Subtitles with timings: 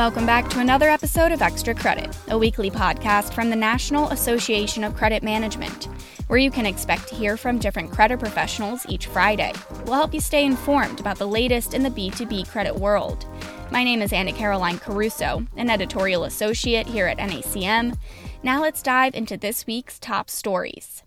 [0.00, 4.82] Welcome back to another episode of Extra Credit, a weekly podcast from the National Association
[4.82, 5.88] of Credit Management,
[6.26, 9.52] where you can expect to hear from different credit professionals each Friday.
[9.84, 13.26] We'll help you stay informed about the latest in the B2B credit world.
[13.70, 17.98] My name is Anna Caroline Caruso, an editorial associate here at NACM.
[18.42, 21.02] Now let's dive into this week's top stories.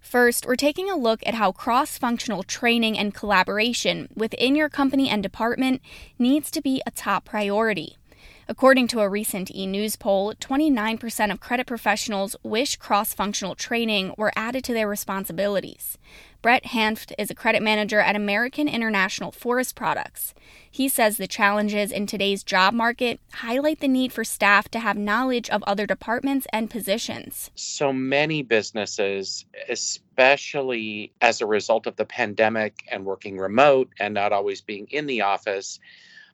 [0.00, 5.10] First, we're taking a look at how cross functional training and collaboration within your company
[5.10, 5.82] and department
[6.18, 7.98] needs to be a top priority.
[8.46, 14.14] According to a recent e news poll, 29% of credit professionals wish cross functional training
[14.18, 15.96] were added to their responsibilities.
[16.42, 20.34] Brett Hanft is a credit manager at American International Forest Products.
[20.70, 24.98] He says the challenges in today's job market highlight the need for staff to have
[24.98, 27.50] knowledge of other departments and positions.
[27.54, 34.34] So many businesses, especially as a result of the pandemic and working remote and not
[34.34, 35.80] always being in the office,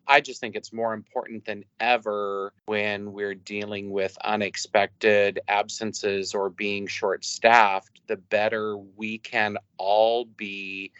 [0.07, 6.51] I just think it's more important than ever when we're dealing with unexpected absences or
[6.51, 10.93] being short staffed, the better we can all be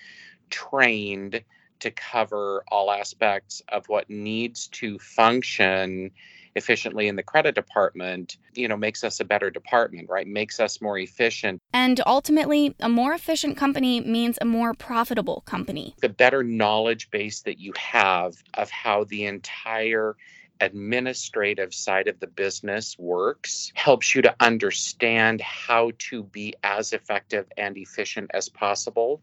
[0.51, 1.43] trained
[1.81, 6.11] to cover all aspects of what needs to function
[6.57, 10.27] efficiently in the credit department, you know, makes us a better department, right?
[10.27, 11.61] Makes us more efficient.
[11.73, 15.95] And ultimately, a more efficient company means a more profitable company.
[16.01, 20.17] The better knowledge base that you have of how the entire
[20.61, 27.47] administrative side of the business works helps you to understand how to be as effective
[27.57, 29.23] and efficient as possible.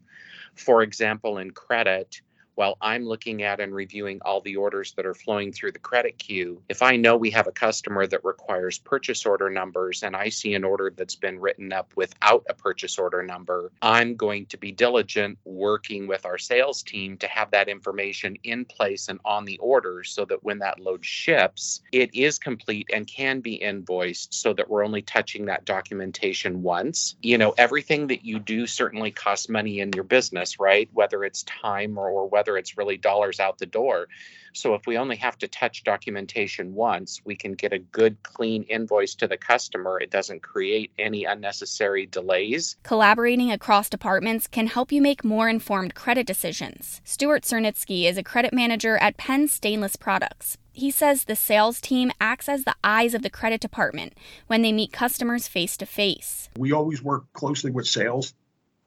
[0.54, 2.20] For example, in credit,
[2.58, 6.18] while I'm looking at and reviewing all the orders that are flowing through the credit
[6.18, 10.28] queue, if I know we have a customer that requires purchase order numbers and I
[10.28, 14.56] see an order that's been written up without a purchase order number, I'm going to
[14.56, 19.44] be diligent working with our sales team to have that information in place and on
[19.44, 24.34] the order so that when that load ships, it is complete and can be invoiced
[24.34, 27.14] so that we're only touching that documentation once.
[27.22, 30.88] You know, everything that you do certainly costs money in your business, right?
[30.92, 34.08] Whether it's time or, or whether whether it's really dollars out the door.
[34.54, 38.62] So if we only have to touch documentation once, we can get a good, clean
[38.64, 40.00] invoice to the customer.
[40.00, 42.76] It doesn't create any unnecessary delays.
[42.82, 47.02] Collaborating across departments can help you make more informed credit decisions.
[47.04, 50.56] Stuart Cernitsky is a credit manager at Penn Stainless Products.
[50.72, 54.14] He says the sales team acts as the eyes of the credit department
[54.46, 56.48] when they meet customers face to face.
[56.56, 58.32] We always work closely with sales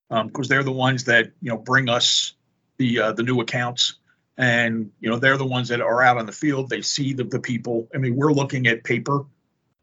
[0.09, 2.33] because um, they're the ones that you know bring us
[2.81, 3.95] the uh, the new accounts.
[4.37, 6.69] And you know they're the ones that are out on the field.
[6.69, 7.87] They see the, the people.
[7.93, 9.25] I mean we're looking at paper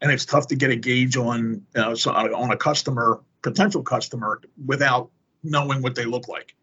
[0.00, 5.10] and it's tough to get a gauge on uh, on a customer potential customer without
[5.44, 6.54] knowing what they look like.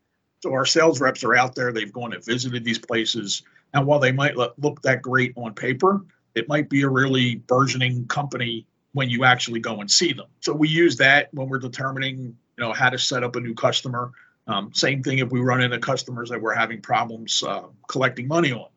[0.44, 1.72] So our sales reps are out there.
[1.72, 3.44] They've gone and visited these places.
[3.74, 8.06] And while they might look that great on paper it might be a really burgeoning
[8.08, 10.28] company when you actually go and see them.
[10.42, 13.54] So we use that when we're determining you know how to set up a new
[13.54, 14.12] customer
[14.48, 18.52] um, same thing if we run into customers that we're having problems uh, collecting money
[18.52, 18.68] on.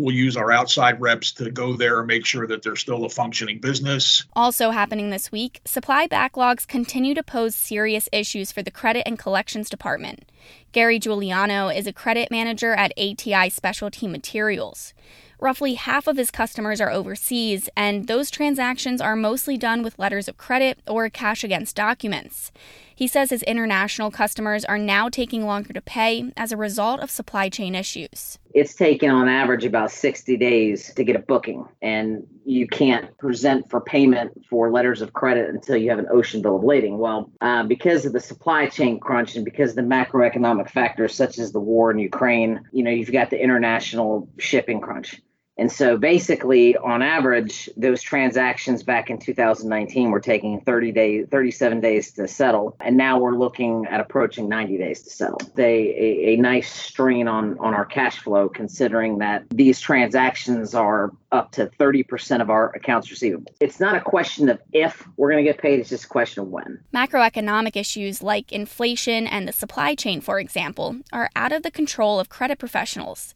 [0.00, 3.08] We'll use our outside reps to go there and make sure that they're still a
[3.08, 4.24] functioning business.
[4.34, 9.20] Also happening this week, supply backlogs continue to pose serious issues for the credit and
[9.20, 10.24] collections department.
[10.72, 14.94] Gary Giuliano is a credit manager at ATI Specialty Materials.
[15.38, 20.26] Roughly half of his customers are overseas, and those transactions are mostly done with letters
[20.26, 22.50] of credit or cash against documents.
[22.94, 27.10] He says his international customers are now taking longer to pay as a result of
[27.10, 28.38] supply chain issues.
[28.54, 33.68] It's taken on average about 60 days to get a booking, and you can't present
[33.68, 36.98] for payment for letters of credit until you have an ocean bill of lading.
[36.98, 41.38] Well, uh, because of the supply chain crunch and because of the macroeconomic factors such
[41.38, 45.20] as the war in Ukraine, you know, you've got the international shipping crunch.
[45.56, 51.80] And so basically, on average, those transactions back in 2019 were taking 30 days, 37
[51.80, 52.76] days to settle.
[52.80, 55.38] And now we're looking at approaching 90 days to settle.
[55.56, 61.12] A, a, a nice strain on, on our cash flow, considering that these transactions are
[61.30, 63.52] up to 30% of our accounts receivable.
[63.60, 66.42] It's not a question of if we're going to get paid, it's just a question
[66.42, 66.80] of when.
[66.94, 72.18] Macroeconomic issues like inflation and the supply chain, for example, are out of the control
[72.18, 73.34] of credit professionals.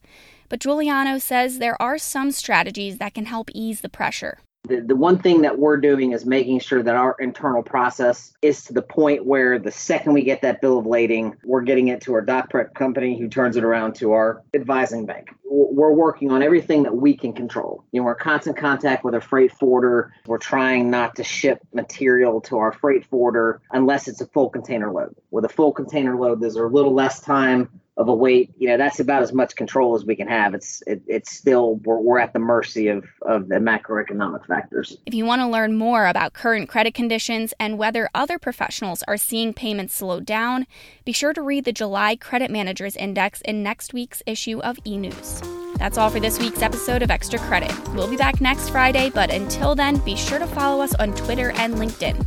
[0.49, 4.39] But Giuliano says there are some strategies that can help ease the pressure.
[4.67, 8.65] The, the one thing that we're doing is making sure that our internal process is
[8.65, 12.01] to the point where the second we get that bill of lading, we're getting it
[12.01, 15.29] to our doc prep company who turns it around to our advising bank.
[15.49, 17.85] We're working on everything that we can control.
[17.91, 20.13] You know, we're in constant contact with a freight forwarder.
[20.25, 24.91] We're trying not to ship material to our freight forwarder unless it's a full container
[24.91, 25.15] load.
[25.31, 27.69] With a full container load, there's a little less time
[27.99, 30.53] of a wait, you know, that's about as much control as we can have.
[30.53, 34.97] It's it, it's still we're, we're at the mercy of of the macroeconomic factors.
[35.05, 39.17] If you want to learn more about current credit conditions and whether other professionals are
[39.17, 40.65] seeing payments slow down,
[41.03, 44.95] be sure to read the July Credit Managers Index in next week's issue of E
[44.95, 45.41] News.
[45.75, 47.71] That's all for this week's episode of Extra Credit.
[47.89, 51.51] We'll be back next Friday, but until then, be sure to follow us on Twitter
[51.51, 52.25] and LinkedIn.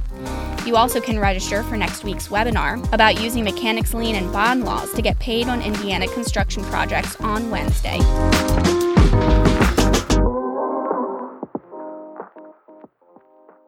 [0.64, 4.92] You also can register for next week's webinar about using mechanics lien and bond laws
[4.92, 7.98] to get paid on Indiana construction projects on Wednesday.